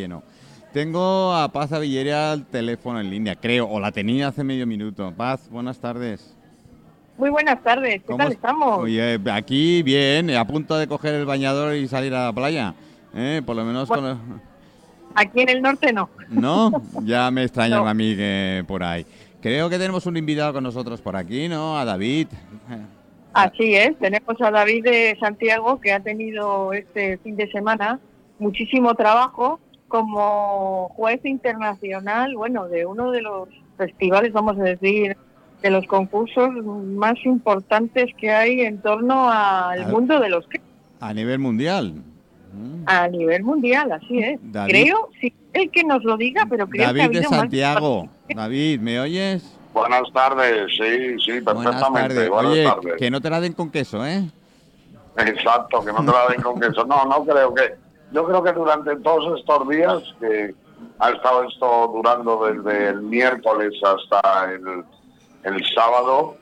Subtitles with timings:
[0.00, 0.22] lleno.
[0.72, 5.12] Tengo a Paz Avillera al teléfono en línea, creo, o la tenía hace medio minuto.
[5.16, 6.36] Paz, buenas tardes.
[7.18, 8.78] Muy buenas tardes, ¿qué tal estamos?
[8.78, 12.74] Oye, aquí bien, a punto de coger el bañador y salir a la playa.
[13.14, 13.42] ¿eh?
[13.44, 14.40] Por lo menos con
[15.14, 16.08] Aquí en el norte no.
[16.28, 16.82] ¿No?
[17.02, 19.04] Ya me extrañan a mí que por ahí.
[19.42, 21.78] Creo que tenemos un invitado con nosotros por aquí, ¿no?
[21.78, 22.28] A David.
[23.32, 27.98] Así es, tenemos a David de Santiago que ha tenido este fin de semana
[28.38, 29.60] muchísimo trabajo
[29.90, 35.16] como juez internacional, bueno, de uno de los festivales, vamos a decir,
[35.60, 40.46] de los concursos más importantes que hay en torno al mundo de los
[41.00, 41.94] a nivel mundial.
[42.86, 44.38] A nivel mundial, así es.
[44.66, 48.08] Creo, sí, el que nos lo diga, pero creo David de Santiago.
[48.28, 49.56] David, ¿me oyes?
[49.72, 52.28] Buenas tardes, sí, sí, perfectamente.
[52.28, 52.84] Buenas tardes.
[52.84, 54.24] Oye, que no te la den con queso, ¿eh?
[55.16, 56.84] Exacto, que no te la den con queso.
[56.84, 57.74] No, no creo que
[58.12, 60.54] yo creo que durante todos estos días, que
[60.98, 64.84] ha estado esto durando desde el miércoles hasta el,
[65.44, 66.36] el sábado,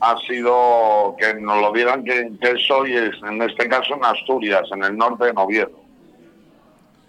[0.00, 4.84] ha sido que nos lo dieran que, que soy, en este caso en Asturias, en
[4.84, 5.78] el norte de Noviedo.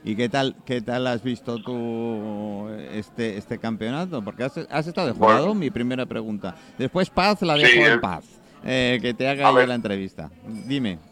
[0.03, 4.23] ¿Y qué tal, qué tal has visto tú este, este campeonato?
[4.23, 6.55] Porque has, has estado de jurado, mi primera pregunta.
[6.77, 8.25] Después Paz la dejo en paz,
[8.65, 10.31] eh, que te haga la entrevista.
[10.65, 11.10] Dime.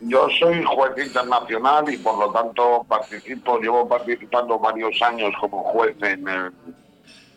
[0.00, 5.96] Yo soy juez internacional y por lo tanto participo, llevo participando varios años como juez
[6.02, 6.52] en el,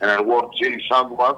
[0.01, 1.37] en el World Cheese Award,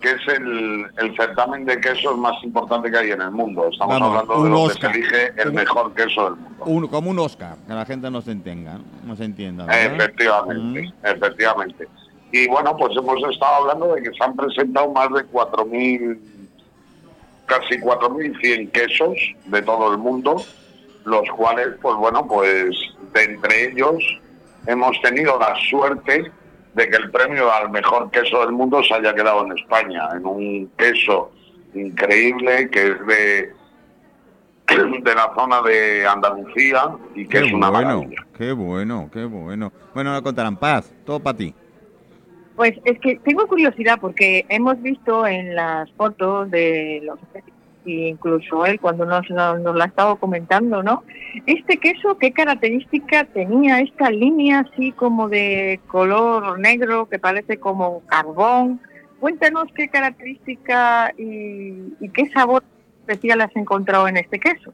[0.00, 3.68] que es el, el, certamen de quesos más importante que hay en el mundo.
[3.72, 6.88] Estamos hablando de lo que se elige el mejor queso del mundo.
[6.90, 9.66] como un Oscar, que la gente no se entienda, no se entienda.
[9.74, 11.88] Efectivamente, efectivamente.
[12.30, 16.18] Y bueno, pues hemos estado hablando de que se han presentado más de 4.000
[17.48, 20.36] casi 4.100 quesos de todo el mundo,
[21.04, 22.70] los cuales, pues bueno, pues
[23.12, 23.96] de entre ellos
[24.66, 26.30] hemos tenido la suerte
[26.74, 30.26] de que el premio al mejor queso del mundo se haya quedado en España, en
[30.26, 31.32] un queso
[31.74, 33.52] increíble que es de
[35.02, 38.04] de la zona de Andalucía y que es una bueno,
[38.36, 39.72] Qué bueno, qué bueno.
[39.94, 41.54] Bueno, no contarán paz, todo para ti.
[42.58, 47.16] Pues es que tengo curiosidad porque hemos visto en las fotos de los
[47.86, 51.04] incluso él cuando nos, nos lo ha estado comentando, ¿no?
[51.46, 58.02] Este queso, ¿qué característica tenía esta línea así como de color negro que parece como
[58.06, 58.80] carbón?
[59.20, 62.64] Cuéntanos qué característica y, y qué sabor
[63.06, 64.72] especial has encontrado en este queso.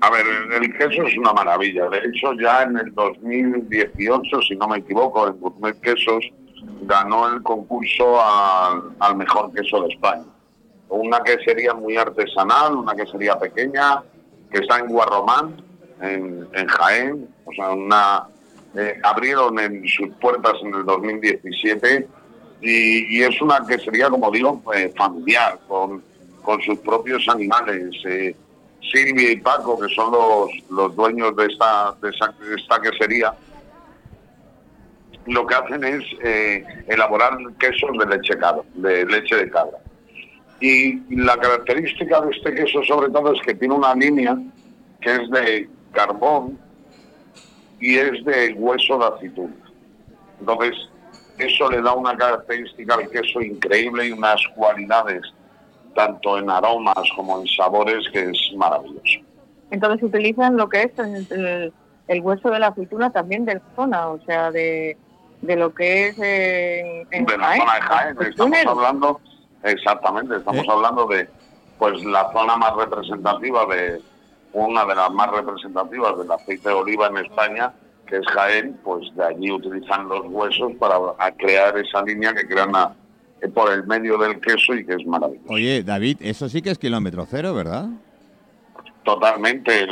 [0.00, 0.24] A ver,
[0.62, 1.88] el queso es una maravilla.
[1.88, 6.24] De hecho, ya en el 2018, si no me equivoco, en Gourmet Quesos
[6.82, 10.24] ganó el concurso al, mejor queso de España.
[10.88, 14.02] Una que sería muy artesanal, una que sería pequeña,
[14.50, 15.62] que está en Guarromán,
[16.00, 17.28] en, Jaén.
[17.44, 18.28] O sea, una,
[18.76, 22.06] eh, abrieron en sus puertas en el 2017
[22.60, 26.02] y, es una que sería, como digo, eh, familiar, con,
[26.42, 27.94] con sus propios animales.
[28.04, 28.34] Eh,
[28.80, 33.34] Silvia y Paco, que son los, los dueños de esta, de, de esta quesería,
[35.26, 39.78] lo que hacen es eh, elaborar quesos de leche, cabra, de leche de cabra.
[40.60, 44.36] Y la característica de este queso sobre todo es que tiene una línea
[45.00, 46.58] que es de carbón
[47.80, 49.54] y es de hueso de aceituna.
[50.40, 50.74] Entonces,
[51.38, 55.22] eso le da una característica al queso increíble y unas cualidades,
[55.94, 59.20] tanto en aromas como en sabores, que es maravilloso.
[59.70, 61.72] Entonces utilizan lo que es el,
[62.08, 64.96] el hueso de la aceituna también de la zona, o sea, de,
[65.42, 68.16] de lo que es eh, en de la zona de Jaén.
[68.22, 69.20] Estamos hablando,
[69.62, 70.70] exactamente, estamos eh.
[70.70, 71.28] hablando de
[71.78, 74.00] pues la zona más representativa de
[74.52, 77.72] una de las más representativas del aceite de oliva en España,
[78.06, 80.98] que es Jaén, pues de allí utilizan los huesos para
[81.36, 82.72] crear esa línea que crean
[83.42, 85.52] eh, por el medio del queso y que es maravilloso.
[85.52, 87.86] Oye, David, eso sí que es kilómetro cero, ¿verdad?
[89.04, 89.86] Totalmente.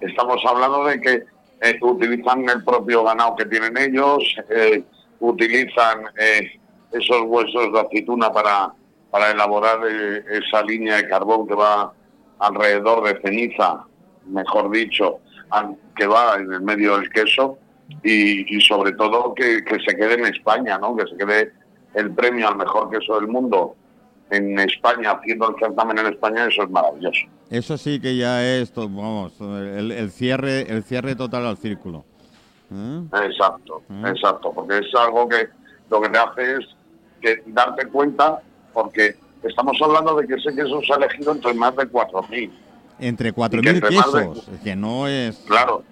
[0.00, 1.24] estamos hablando de que
[1.60, 4.84] eh, utilizan el propio ganado que tienen ellos, eh,
[5.20, 6.60] utilizan eh,
[6.92, 8.72] esos huesos de aceituna para,
[9.10, 11.92] para elaborar esa línea de carbón que va
[12.38, 13.84] alrededor de ceniza,
[14.26, 15.20] mejor dicho,
[15.96, 17.58] que va en el medio del queso
[18.02, 20.96] y, sobre todo que, que, se quede en España, ¿no?
[20.96, 21.52] que se quede
[21.94, 23.76] el premio al mejor queso del mundo
[24.30, 27.26] en España, haciendo el certamen en España, eso es maravilloso.
[27.50, 32.04] Eso sí que ya es, vamos, el, cierre, el cierre total al círculo.
[32.72, 33.02] ¿Eh?
[33.24, 34.02] Exacto, ¿Eh?
[34.08, 35.48] exacto, porque es algo que
[35.88, 36.66] lo que te hace es
[37.20, 38.40] que darte cuenta,
[38.72, 39.14] porque
[39.44, 42.50] estamos hablando de que ese queso se ha elegido entre más de 4.000.
[42.98, 45.36] Entre 4.000 quesos, que no es...
[45.46, 45.84] Claro.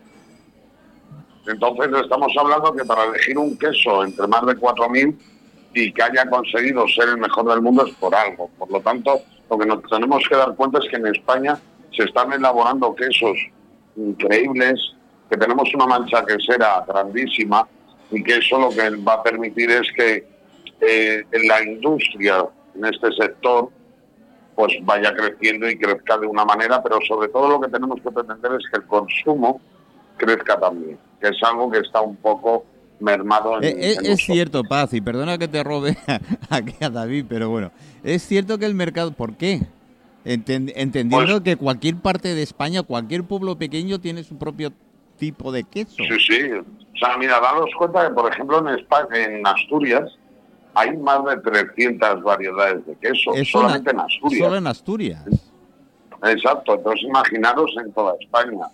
[1.47, 5.17] Entonces estamos hablando que para elegir un queso entre más de 4.000
[5.75, 8.49] y que haya conseguido ser el mejor del mundo es por algo.
[8.59, 11.59] Por lo tanto, lo que nos tenemos que dar cuenta es que en España
[11.97, 13.37] se están elaborando quesos
[13.97, 14.95] increíbles,
[15.29, 17.67] que tenemos una mancha quesera grandísima
[18.11, 20.27] y que eso lo que va a permitir es que
[20.81, 23.69] eh, la industria, en este sector,
[24.55, 28.11] pues vaya creciendo y crezca de una manera, pero sobre todo lo que tenemos que
[28.11, 29.61] pretender es que el consumo
[30.17, 32.65] crezca también, que es algo que está un poco
[33.01, 33.63] mermado.
[33.63, 35.97] En, eh, es, cierto, Paz, y perdona que te robe
[36.51, 39.63] aquí a David, pero bueno, es cierto que el mercado, ¿por qué?
[40.25, 44.73] entendiendo pues que cualquier parte de España, cualquier pueblo pequeño tiene su propio
[45.19, 45.97] tipo de queso.
[45.97, 46.51] Sí, sí.
[46.53, 50.19] O sea, mira, daros cuenta que, por ejemplo, en España, en Asturias,
[50.75, 54.45] hay más de 300 variedades de queso, solamente en Asturias.
[54.45, 55.25] Solo en Asturias.
[56.23, 58.67] Exacto, entonces imaginaros en toda España.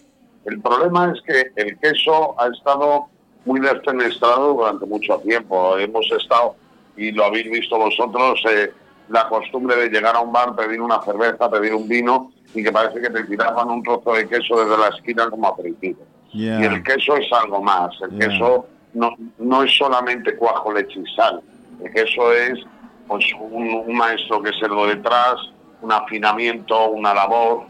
[0.45, 3.07] El problema es que el queso ha estado
[3.45, 5.77] muy desfenestrado durante mucho tiempo.
[5.79, 6.57] Hemos estado,
[6.97, 8.73] y lo habéis visto vosotros, eh,
[9.09, 12.73] la costumbre de llegar a un bar, pedir una cerveza, pedir un vino y que
[12.73, 16.01] parece que te tiraban un trozo de queso desde la esquina como aperitivo.
[16.33, 17.91] Y el queso es algo más.
[18.03, 21.43] El queso no, no es solamente cuajo, leche y sal.
[21.83, 22.61] El queso es
[23.09, 25.35] pues un, maestro que se lo detrás,
[25.83, 27.65] un afinamiento, una labor,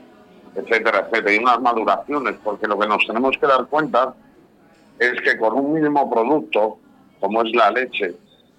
[0.55, 4.15] etcétera, etcétera, y unas maduraciones, porque lo que nos tenemos que dar cuenta
[5.00, 6.79] es que con un mínimo producto,
[7.20, 8.14] como es la leche,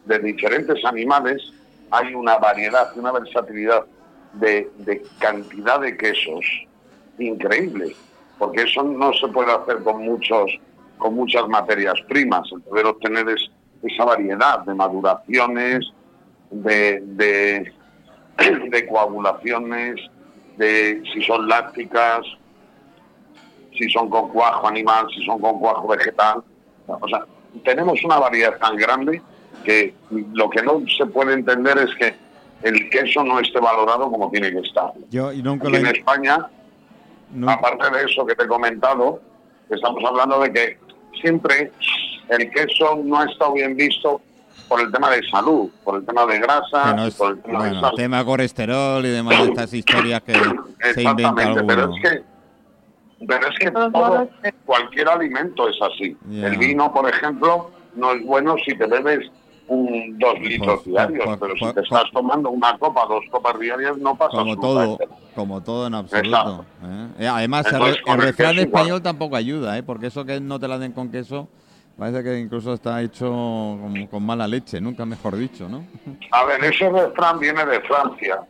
[0.05, 1.53] de diferentes animales,
[1.91, 3.85] hay una variedad, una versatilidad
[4.33, 4.69] de,
[5.19, 6.43] cantidad de quesos
[7.19, 7.95] increíble,
[8.39, 10.59] porque eso no se puede hacer con muchos
[10.97, 13.49] con muchas materias primas, el poder obtener es,
[13.81, 15.91] esa variedad de maduraciones,
[16.51, 19.95] de, de coagulaciones,
[20.57, 22.21] de si son lácticas,
[23.77, 26.43] si son con cuajo animal, si son con cuajo vegetal.
[26.87, 27.25] O sea,
[27.63, 29.21] tenemos una variedad tan grande
[29.63, 29.93] que
[30.33, 32.15] lo que no se puede entender es que
[32.63, 34.91] el queso no esté valorado como tiene que estar.
[35.09, 36.47] Yo, y nunca Aquí en España,
[37.47, 39.21] aparte de eso que te he comentado,
[39.69, 40.77] estamos hablando de que
[41.21, 41.71] siempre
[42.29, 44.21] el queso no ha estado bien visto
[44.67, 48.23] por el tema de salud, por el tema de grasa, por el tema de tema
[48.23, 50.33] colesterol y demás de estas historias que
[50.93, 52.23] se inventan Pero es que,
[53.27, 54.29] pero es que todo,
[54.65, 56.17] cualquier alimento es así.
[56.31, 59.29] El vino, por ejemplo, no es bueno si te bebes
[59.67, 64.15] un, dos litros diarios, pero si te estás tomando una copa, dos copas diarias, no
[64.15, 64.97] pasa Como todo,
[65.33, 66.65] como todo en absoluto.
[66.83, 67.07] ¿eh?
[67.19, 69.83] Eh, además, el, refrán español tampoco ayuda, ¿eh?
[69.83, 71.47] porque eso que no te la den con queso,
[71.97, 73.29] parece que incluso está hecho
[74.09, 75.85] con, mala leche, nunca mejor dicho, ¿no?
[76.31, 78.41] A ver, ese refrán viene de Francia.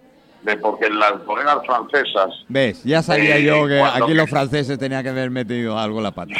[0.43, 2.45] De porque las bodegas francesas.
[2.47, 2.83] ¿Ves?
[2.83, 6.33] Ya sabía eh, yo que aquí los franceses tenían que haber metido algo la pata.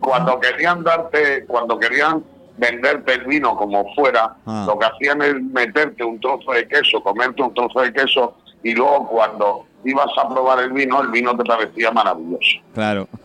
[0.00, 2.24] cuando querían darte, cuando querían
[2.56, 4.64] venderte el vino como fuera, ah.
[4.66, 8.74] lo que hacían es meterte un trozo de queso, comerte un trozo de queso y
[8.74, 12.58] luego cuando ibas a probar el vino, el vino te parecía maravilloso.
[12.74, 13.08] Claro.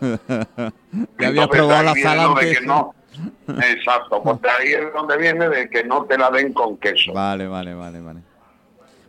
[1.18, 2.34] ya había probado la sala
[2.64, 2.94] no,
[3.48, 7.12] Exacto, porque ahí es donde viene de que no te la den con queso.
[7.12, 8.20] Vale, vale, vale, vale.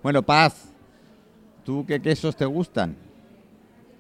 [0.04, 0.67] Bueno, Paz,
[1.68, 2.96] ¿tú qué quesos te gustan?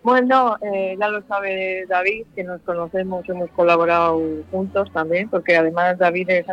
[0.02, 5.98] Bueno, eh, ya lo sabe David, que nos conocemos, hemos colaborado juntos también, porque además
[5.98, 6.46] David es,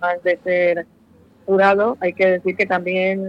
[0.00, 0.86] además de ser
[1.46, 3.24] jurado, hay que decir que también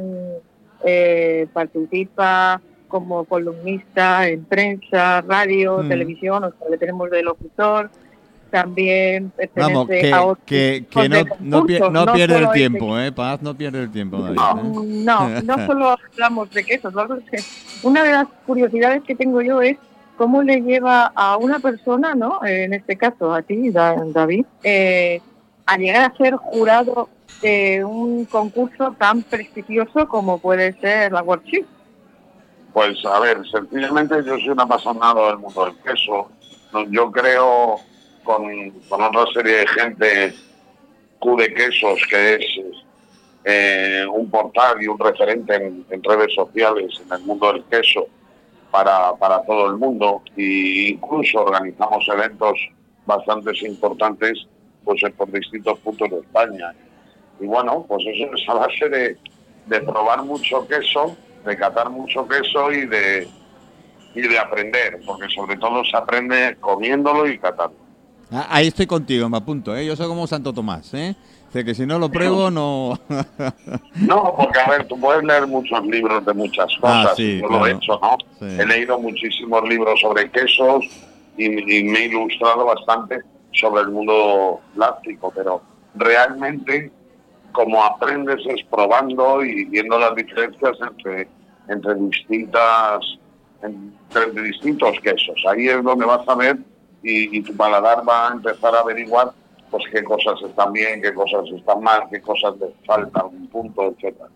[0.86, 5.90] eh, participa como columnista en prensa, radio, mm.
[5.90, 7.90] televisión, o sea, le tenemos de locutor
[8.54, 10.12] también Vamos, que,
[10.46, 13.12] que, que no, no, pierde el tiempo, ¿eh?
[13.12, 14.38] Paz no pierde el tiempo, David.
[14.86, 15.42] No, ¿eh?
[15.44, 16.94] no, solo hablamos de quesos.
[17.82, 19.78] Una de las curiosidades que tengo yo es
[20.18, 22.46] cómo le lleva a una persona, ¿no?
[22.46, 25.20] En este caso a ti, David, eh,
[25.66, 27.10] a llegar a ser jurado
[27.42, 31.66] de un concurso tan prestigioso como puede ser la World Chip.
[32.72, 36.30] Pues a ver, sencillamente yo soy un apasionado del mundo del queso.
[36.92, 37.80] Yo creo
[38.24, 38.46] con,
[38.90, 40.34] otra serie de gente,
[41.20, 42.46] Q de Quesos, que es
[43.46, 48.08] eh, un portal y un referente en, redes sociales en el mundo del queso
[48.72, 52.58] para, para todo el mundo e incluso organizamos eventos
[53.06, 54.48] bastante importantes
[54.84, 56.74] pues por distintos puntos de España.
[57.40, 59.18] Y bueno, pues eso es a base de,
[59.68, 61.16] de probar mucho queso,
[61.46, 63.28] de catar mucho queso y de,
[64.16, 67.83] y de aprender, porque sobre todo se aprende comiéndolo y catando.
[68.36, 69.86] Ah, ahí estoy contigo, me apunto, ¿eh?
[69.86, 71.16] Yo soy como Santo Tomás, ¿eh?
[71.52, 73.00] O que si no lo pruebo, no...
[73.96, 77.68] no, porque a ver, tú puedes leer muchos libros de muchas ah, cosas, yo lo
[77.68, 78.18] he hecho, ¿no?
[78.48, 80.84] He leído muchísimos libros sobre quesos
[81.38, 83.22] y, me he ilustrado bastante,
[83.52, 85.62] sobre el mundo láctico, pero
[85.94, 86.92] realmente
[87.52, 91.28] como aprendes es probando y viendo las diferencias entre,
[91.70, 93.00] entre distintas
[93.62, 95.40] entre distintos quesos.
[95.48, 96.58] Ahí es donde vas a ver
[97.04, 99.32] y, tu paladar va a empezar a averiguar
[99.70, 103.92] pues qué cosas están bien, qué cosas están mal, qué cosas les falta, un punto,
[103.92, 104.30] etcétera.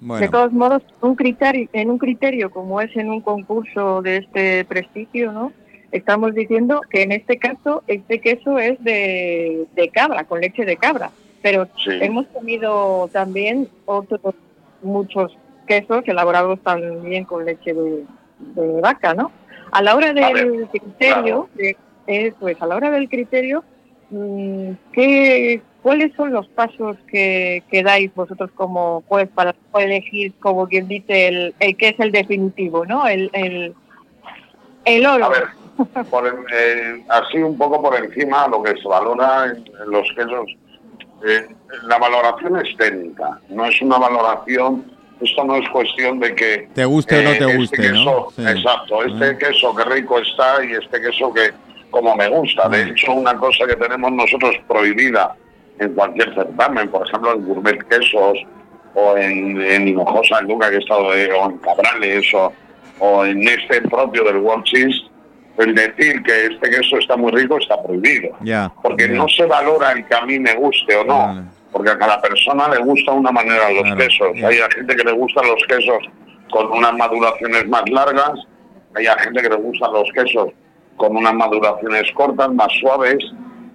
[0.00, 4.64] De todos modos, un criterio, en un criterio como es en un concurso de este
[4.64, 5.52] prestigio, ¿no?
[5.92, 11.10] Estamos diciendo que en este caso este queso es de, cabra, con leche de cabra,
[11.42, 14.34] pero hemos tenido también otros
[14.82, 15.36] muchos
[15.66, 18.04] quesos elaborados también con leche de,
[18.80, 19.30] vaca, ¿no?
[19.70, 21.48] A la hora del criterio,
[22.10, 23.62] eh, pues a la hora del criterio,
[24.10, 30.66] mm, ¿qué, ¿cuáles son los pasos que, que dais vosotros como juez para elegir, como
[30.66, 33.06] quien dice, el, el que es el definitivo, ¿no?
[33.06, 33.74] El, el,
[34.84, 35.26] el oro.
[35.26, 40.50] A ver, eh, así un poco por encima lo que se valora en, los quesos.
[41.24, 41.46] Eh,
[41.84, 44.90] la valoración es técnica, no es una valoración,
[45.20, 46.68] esto no es cuestión de que...
[46.74, 48.28] Te guste o no te eh, este guste, ¿no?
[48.50, 51.52] Exacto, este queso que rico está y este queso que
[51.90, 52.68] como me gusta.
[52.68, 55.36] De hecho, una cosa que tenemos nosotros prohibida
[55.78, 58.38] en cualquier certamen, por ejemplo en Gourmet Quesos
[58.94, 62.52] o en, en Hinojosa, en Luca, que he estado, o en Cabrales o,
[62.98, 65.10] o en este propio del World Cheese,
[65.58, 68.30] el decir que este queso está muy rico está prohibido.
[68.82, 71.44] porque no se valora el que a mí me guste o no.
[71.72, 74.28] Porque a cada persona le gusta una manera los quesos.
[74.42, 75.98] Hay gente que le gustan los quesos
[76.50, 78.32] con unas maduraciones más largas.
[78.94, 80.48] Hay gente que le gustan los quesos
[81.00, 83.24] con unas maduraciones cortas, más suaves.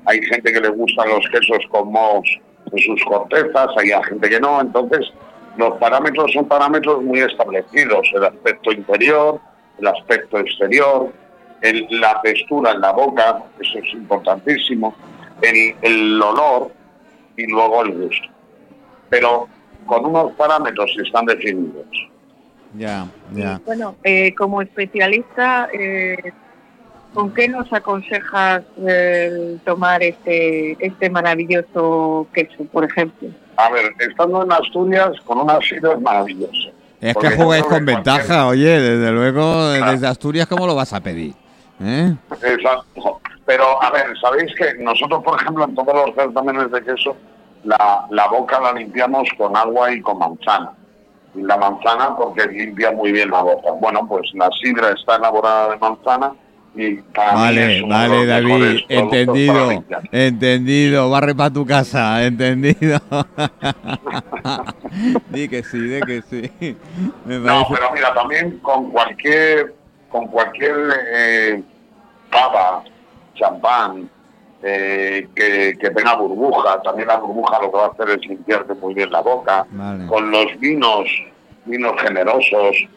[0.05, 2.24] Hay gente que le gustan los quesos con mos
[2.72, 3.67] en sus cortezas.
[3.77, 4.62] Hay gente que no.
[4.62, 5.12] Entonces,
[5.58, 8.08] los parámetros son parámetros muy establecidos.
[8.13, 9.39] El aspecto interior,
[9.79, 11.12] el aspecto exterior,
[11.89, 14.94] la textura en la boca, eso es importantísimo,
[15.41, 16.72] el, el olor
[17.38, 18.27] y luego el gusto.
[19.10, 19.48] Pero
[19.88, 21.88] con unos parámetros que están definidos.
[22.77, 23.60] Ya, ya.
[23.65, 26.34] Bueno, eh, como especialista, eh,
[27.15, 33.29] ¿con qué nos aconsejas eh, tomar este, este maravilloso queso, por ejemplo?
[33.55, 36.69] A ver, estando en Asturias, con una sidra es maravilloso.
[37.00, 41.34] Es que jugáis con ventaja, oye, desde luego, desde Asturias, ¿cómo lo vas a pedir?
[41.81, 42.13] ¿Eh?
[42.31, 43.22] Exacto.
[43.45, 47.15] Pero, a ver, sabéis que nosotros, por ejemplo, en todos los certámenes de queso,
[47.63, 50.72] la, la boca la limpiamos con agua y con manzana.
[51.34, 53.72] Y la manzana porque limpia muy bien la boca.
[53.79, 56.34] Bueno, pues la sidra está elaborada de manzana
[56.75, 63.00] y vale, vale, David, entendido, entendido, barre para tu casa, entendido.
[65.29, 66.51] di que sí, di que sí.
[67.25, 69.74] No, pero mira, también con cualquier
[70.10, 70.75] con cualquier
[71.13, 71.63] eh,
[72.32, 72.84] pava,
[73.34, 74.10] champán,
[74.63, 78.94] eh, que, tenga burbuja, también la burbuja lo que va a hacer es limpiarte muy
[78.94, 79.65] bien la boca.
[80.08, 81.05] Con los vinos,
[81.65, 82.88] vinos generosos,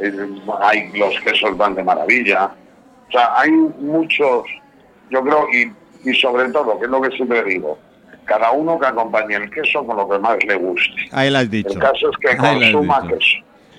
[0.00, 0.28] eh,
[0.62, 2.52] hay los quesos van de maravilla.
[3.12, 4.46] O sea, hay muchos,
[5.10, 5.70] yo creo, y,
[6.08, 7.78] y sobre todo, que es lo que siempre digo,
[8.24, 11.08] cada uno que acompañe el queso con lo que más le guste.
[11.10, 11.74] Ahí lo has dicho.
[11.74, 13.36] El caso es que consuma queso.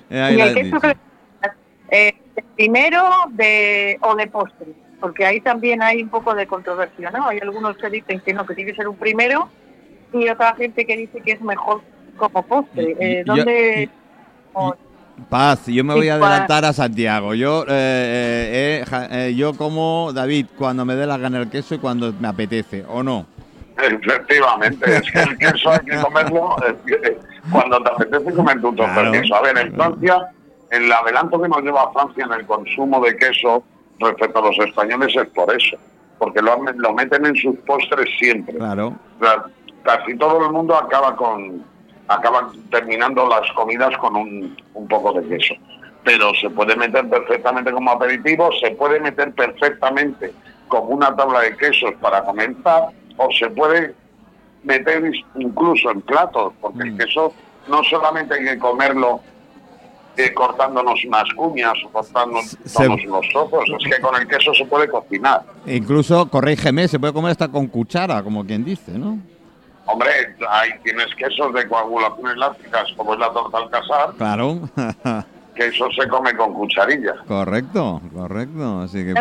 [0.08, 2.16] y el queso que,
[2.54, 4.68] primero de, o de postre,
[5.00, 7.26] porque ahí también hay un poco de controversia, ¿no?
[7.26, 9.48] Hay algunos que dicen que no, que tiene que ser un primero
[10.12, 11.82] y otra gente que dice que es mejor
[12.16, 12.96] como postre.
[13.00, 13.90] Eh, ¿Dónde...?
[15.28, 17.34] Paz, yo me voy a adelantar a Santiago.
[17.34, 21.78] Yo, eh, eh, eh, yo como David cuando me dé la gana el queso y
[21.78, 23.26] cuando me apetece, ¿o no?
[23.76, 26.56] Efectivamente, es que el queso hay que comerlo
[27.50, 29.34] cuando te apetece comer tu trozo de queso.
[29.34, 30.30] A ver, en Francia
[30.70, 33.62] el adelanto que nos lleva Francia en el consumo de queso
[34.00, 35.76] respecto a los españoles es por eso,
[36.18, 38.56] porque lo, lo meten en sus postres siempre.
[38.56, 38.94] Claro.
[39.82, 41.64] casi todo el mundo acaba con
[42.08, 45.54] acaba terminando las comidas con un, un poco de queso.
[46.04, 50.32] Pero se puede meter perfectamente como aperitivo, se puede meter perfectamente
[50.68, 53.94] como una tabla de quesos para comenzar, o se puede
[54.64, 56.98] meter incluso en platos, porque el mm.
[56.98, 57.32] queso
[57.68, 59.20] no solamente hay que comerlo
[60.16, 62.56] eh, cortándonos unas cuñas o cortándonos
[63.06, 63.64] los trozos.
[63.80, 65.42] Es que con el queso se puede cocinar.
[65.66, 69.18] Incluso, corrígeme, se puede comer hasta con cuchara, como quien dice, ¿no?
[69.86, 70.10] Hombre,
[70.48, 74.14] ahí tienes quesos de coagulaciones lácticas, como es la torta al casar.
[74.16, 74.60] Claro.
[75.54, 77.14] que eso se come con cucharilla.
[77.28, 78.80] Correcto, correcto.
[78.80, 79.14] Así que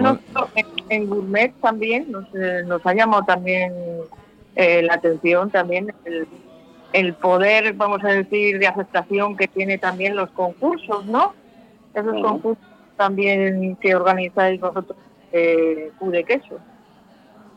[0.90, 3.74] en, gourmet también nos, eh, nos ha llamado también
[4.56, 6.28] eh, la atención también el
[6.94, 11.34] el poder, vamos a decir, de aceptación que tiene también los concursos, ¿no?
[11.94, 12.64] Esos concursos
[12.96, 14.98] también que organizáis vosotros,
[15.32, 16.60] eh, de queso.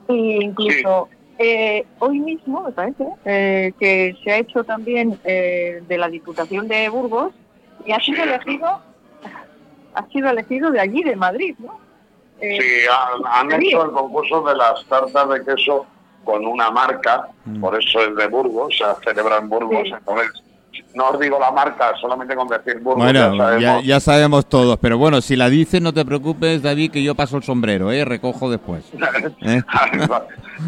[0.08, 5.98] Y incluso eh, hoy mismo, me parece, eh, que se ha hecho también eh, de
[5.98, 7.34] la Diputación de Burgos
[7.84, 8.80] y ha sido elegido,
[9.94, 11.78] ha sido elegido de allí, de Madrid, ¿no?
[12.40, 12.58] sí,
[12.90, 15.86] han, han hecho el concurso de las tartas de queso
[16.24, 17.60] con una marca, mm.
[17.60, 20.42] por eso es de Burgos, se celebra en Burgos, entonces
[20.94, 23.04] no os digo la marca, solamente con decir Burgos.
[23.04, 24.46] Bueno, ya sabemos.
[24.46, 27.92] todos, pero bueno, si la dices, no te preocupes, David, que yo paso el sombrero,
[27.92, 28.04] ¿eh?
[28.04, 28.84] recojo después.
[29.42, 29.62] ¿eh?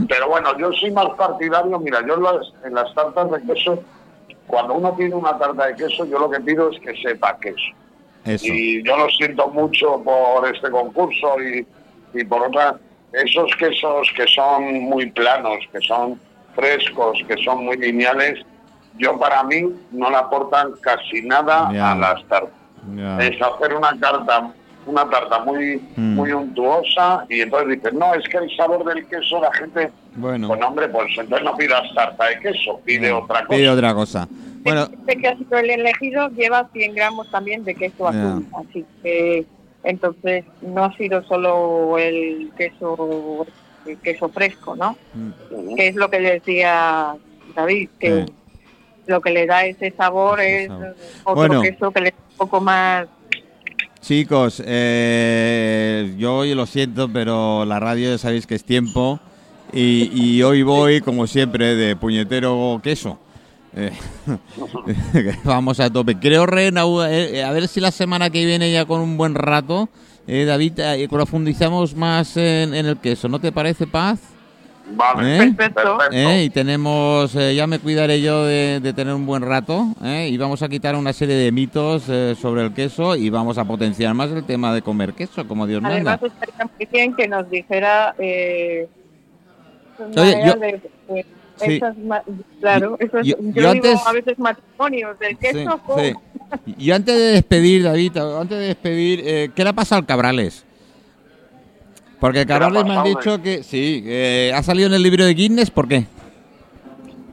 [0.09, 2.17] pero bueno, yo soy más partidario, mira, yo
[2.65, 3.83] en las tartas de queso,
[4.47, 7.75] cuando uno pide una tarta de queso, yo lo que pido es que sepa queso.
[8.25, 11.67] Y yo lo siento mucho por este concurso y,
[12.13, 12.77] y por otra,
[13.13, 16.21] esos quesos que son muy planos, que son
[16.55, 18.45] frescos, que son muy lineales,
[18.97, 22.53] yo para mí no le aportan casi nada a las tartas.
[23.21, 24.53] Es hacer una carta
[24.89, 26.15] una tarta muy mm.
[26.15, 29.91] muy untuosa y entonces dicen, no, es que el sabor del queso la gente...
[30.17, 30.49] Bueno.
[30.49, 33.57] Pues hombre, pues entonces no pidas tarta de queso, pide otra cosa.
[33.57, 34.29] Pide otra cosa.
[34.63, 34.89] Bueno.
[34.91, 39.47] Este que ha sido el elegido lleva 100 gramos también de queso azul, así que
[39.85, 43.47] entonces no ha sido solo el queso
[43.87, 44.97] el queso fresco, ¿no?
[45.15, 45.75] Mm.
[45.77, 47.15] Que es lo que decía
[47.55, 48.27] David, que
[49.09, 50.71] lo que le da ese sabor es
[51.25, 53.09] otro queso que le da un poco más
[54.01, 59.19] Chicos, eh, yo hoy lo siento, pero la radio ya sabéis que es tiempo
[59.73, 63.19] y, hoy voy, como siempre, de puñetero queso.
[63.77, 63.91] Eh,
[65.45, 66.19] vamos a tope.
[66.19, 69.89] Creo, Ren, eh, a ver si la semana que viene ya con un buen rato,
[70.27, 73.29] David, profundizamos más en, en, el queso.
[73.29, 74.21] ¿No te parece, Paz?
[74.91, 75.53] Vale, ¿Eh?
[75.55, 75.99] perfecto.
[76.11, 76.45] ¿Eh?
[76.45, 80.69] Y tenemos, eh, ya me cuidaré yo de, tener un buen rato, y vamos a
[80.69, 82.05] quitar una serie de mitos
[82.39, 85.83] sobre el queso y vamos a potenciar más el tema de comer queso, como Dios
[85.83, 86.15] manda.
[86.15, 88.15] Además, estaría muy bien que nos dijera...
[88.19, 88.89] Oye,
[90.47, 90.55] yo,
[92.61, 95.81] claro, yo, digo antes, a veces matrimonios del queso.
[95.97, 96.15] Sí,
[96.79, 100.68] Y antes de despedir, David, antes de despedir, ¿qué le pasa al Cabrales?
[102.21, 104.05] Porque Caroles me han dicho que sí,
[104.53, 106.05] ha salido en el libro de Guinness, ¿por qué?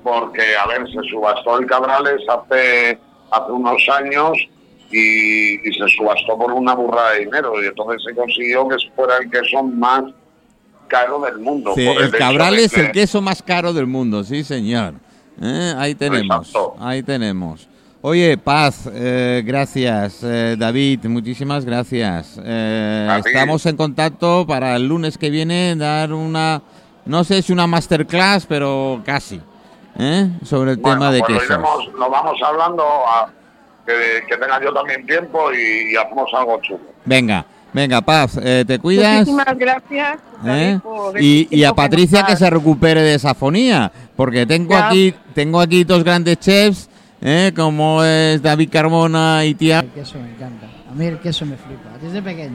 [0.04, 3.00] Porque, a ver, se subastó el Cabrales hace,
[3.32, 4.38] hace unos años
[4.91, 9.32] y, se subastó por una burrada de dinero y entonces se consiguió que fuera el
[9.32, 10.04] queso más
[10.88, 11.74] caro del mundo.
[11.76, 14.93] Sí, el, Cabrales es el queso más caro del mundo, sí señor.
[15.41, 17.67] Eh, ahí tenemos, ahí tenemos.
[18.08, 20.20] Oye, Paz, eh, gracias.
[20.22, 22.39] Eh, David, muchísimas gracias.
[22.46, 26.62] Eh, estamos en contacto para el lunes que viene dar una,
[27.04, 29.41] no sé si una masterclass, pero casi,
[30.44, 31.58] sobre el tema de pues quesos.
[31.98, 33.28] Lo, vamos hablando, a,
[33.88, 36.82] que, tenga yo también tiempo y, hacemos algo chulo.
[37.06, 37.44] Venga.
[37.74, 39.28] Venga, Paz, te cuidas.
[39.28, 40.20] Muchísimas gracias.
[41.20, 45.84] y, y, a Patricia que se recupere de esa fonía, porque tengo aquí tengo aquí
[45.84, 46.88] dos grandes chefs
[47.26, 47.52] ¿eh?
[47.56, 49.80] como es David Carmona y tía.
[49.80, 50.68] El queso me encanta.
[50.90, 52.54] A mí el queso me flipa, desde pequeño.